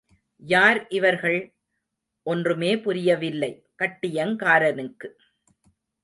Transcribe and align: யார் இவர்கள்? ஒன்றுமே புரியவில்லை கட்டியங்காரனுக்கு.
யார் 0.41 0.87
இவர்கள்? 0.87 1.53
ஒன்றுமே 2.23 2.79
புரியவில்லை 2.79 3.65
கட்டியங்காரனுக்கு. 3.79 5.09